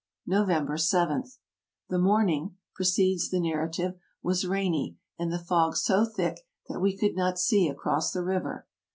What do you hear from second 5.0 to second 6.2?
anH the fog so